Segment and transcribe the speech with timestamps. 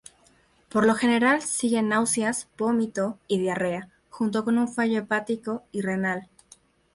[0.67, 6.27] Por lo general, siguen náuseas, vómitos, y diarrea, junto con fallo hepático y renal.